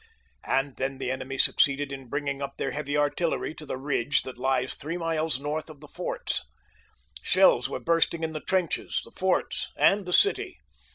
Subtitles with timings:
[0.47, 4.35] And then the enemy succeeded in bringing up their heavy artillery to the ridge that
[4.39, 6.41] lies three miles north of the forts.
[7.21, 10.57] Shells were bursting in the trenches, the forts, and the city.